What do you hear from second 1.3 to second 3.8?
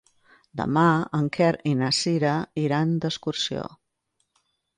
Quer i na Cira iran d'excursió.